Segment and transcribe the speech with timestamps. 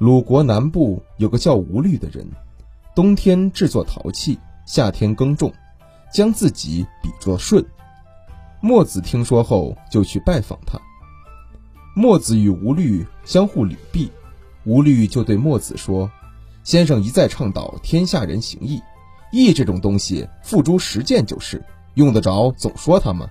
[0.00, 2.26] 鲁国南部有个叫吴律的人，
[2.94, 5.52] 冬天制作陶器，夏天耕种，
[6.10, 7.62] 将自己比作舜。
[8.62, 10.80] 墨子听说后，就去拜访他。
[11.94, 14.10] 墨子与吴律相互礼毕，
[14.64, 16.10] 吴律就对墨子说
[16.64, 18.80] ：“先生一再倡导天下人行义，
[19.30, 21.62] 义这种东西付诸实践就是，
[21.92, 23.28] 用得着总说它吗？”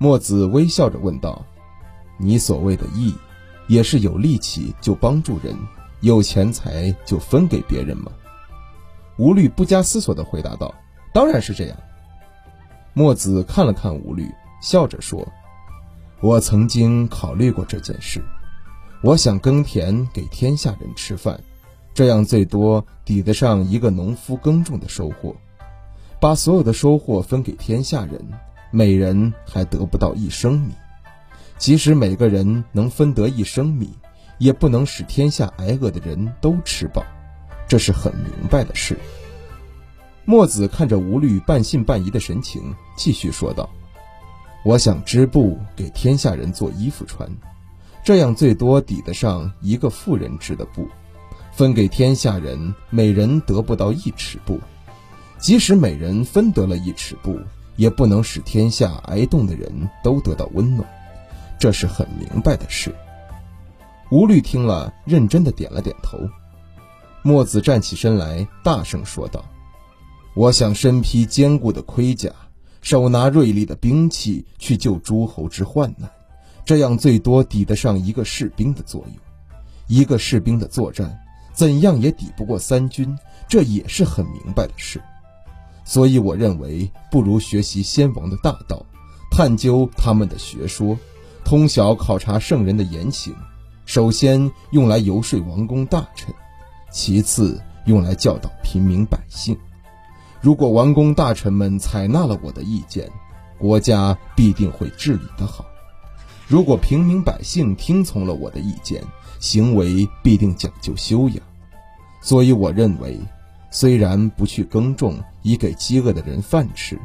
[0.00, 1.44] 墨子微笑着问道
[2.16, 3.14] ：“你所谓的义？”
[3.68, 5.56] 也是有力气就帮助人，
[6.00, 8.10] 有钱财就分给别人吗？
[9.18, 10.74] 吴律不加思索地回答道
[11.12, 11.76] ：“当然是这样。”
[12.94, 14.28] 墨子看了看吴律，
[14.62, 15.26] 笑着说
[16.20, 18.24] ：“我曾经考虑过这件事，
[19.02, 21.40] 我想耕田给天下人吃饭，
[21.94, 25.36] 这样最多抵得上一个农夫耕种的收获。
[26.20, 28.20] 把所有的收获分给天下人，
[28.72, 30.72] 每人还得不到一升米。”
[31.58, 33.90] 即使每个人能分得一升米，
[34.38, 37.04] 也不能使天下挨饿的人都吃饱，
[37.66, 38.96] 这是很明白的事。
[40.24, 43.68] 墨子看着吴律半信半疑的神情，继续说道
[44.64, 47.28] ：“我想织布给天下人做衣服穿，
[48.04, 50.86] 这样最多抵得上一个富人织的布，
[51.50, 54.60] 分给天下人，每人得不到一尺布。
[55.38, 57.40] 即使每人分得了一尺布，
[57.76, 59.72] 也不能使天下挨冻的人
[60.04, 60.86] 都得到温暖。”
[61.58, 62.94] 这是很明白的事。
[64.10, 66.18] 吴律听了，认真的点了点头。
[67.22, 69.44] 墨子站起身来，大声说道
[70.34, 72.30] ：“我想身披坚固的盔甲，
[72.80, 76.10] 手拿锐利的兵器去救诸侯之患难，
[76.64, 79.14] 这样最多抵得上一个士兵的作用。
[79.88, 81.18] 一个士兵的作战，
[81.52, 85.02] 怎样也抵不过三军，这也是很明白的事。
[85.84, 88.86] 所以我认为，不如学习先王的大道，
[89.30, 90.96] 探究他们的学说。”
[91.48, 93.34] 通晓考察圣人的言行，
[93.86, 96.28] 首先用来游说王公大臣，
[96.90, 99.56] 其次用来教导平民百姓。
[100.42, 103.10] 如果王公大臣们采纳了我的意见，
[103.56, 105.64] 国家必定会治理得好；
[106.46, 109.02] 如果平民百姓听从了我的意见，
[109.40, 111.38] 行为必定讲究修养。
[112.20, 113.18] 所以，我认为，
[113.70, 117.00] 虽然不去耕种以给饥饿的人饭吃，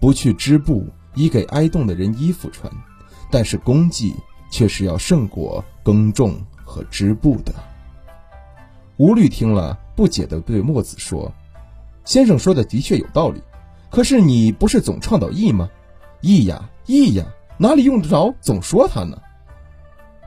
[0.00, 2.68] 不去织布以给挨冻的人衣服穿。
[3.30, 4.14] 但是功绩
[4.50, 7.52] 却是要胜过耕种和织布的。
[8.96, 11.32] 吴律听了，不解地对墨子说
[12.04, 13.42] ：“先生说的的确有道理，
[13.90, 15.68] 可是你不是总倡导义吗？
[16.20, 17.26] 义呀，义呀，
[17.58, 19.20] 哪里用得着总说它呢？”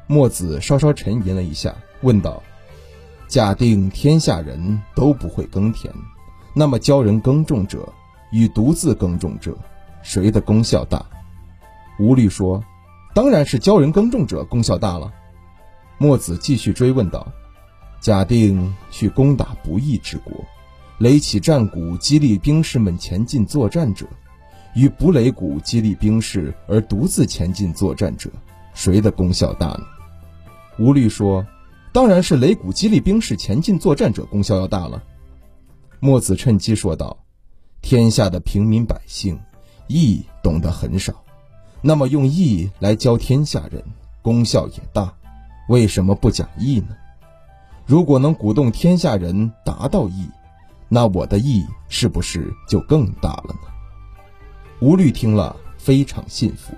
[0.06, 2.44] 墨子稍稍沉吟了一下，问道
[3.30, 5.94] ：“假定天下人都不会耕田，
[6.53, 7.88] 那么教人耕种者
[8.31, 9.57] 与独自耕种者，
[10.03, 11.06] 谁的功效大？”
[12.00, 12.62] 吴律说。
[13.18, 15.12] 当然是教人耕种者功效大了。
[15.98, 17.26] 墨子继续追问道
[18.00, 20.46] ：“假定去攻打不义之国，
[21.00, 24.06] 垒起战鼓激励兵士们前进作战者，
[24.76, 28.30] 与不擂鼓激励兵士而独自前进作战者，
[28.76, 29.82] 谁的功效大呢？”
[30.78, 31.44] 吴律说
[31.92, 35.02] ：“当然是擂鼓激励兵士前进作战者功效要大了。”
[36.00, 37.18] 墨子趁机说道
[37.82, 39.40] ：“天下的平民百姓，
[39.88, 41.16] 义懂得很少。”
[41.82, 43.84] 那么用义来教天下人，
[44.22, 45.14] 功效也大，
[45.70, 46.96] 为什么不讲义呢？
[47.86, 50.30] 如果能鼓动天下人达到义，
[50.90, 53.70] 那我的义是不是就更大了呢？
[54.80, 56.74] 吴律听了非常信服。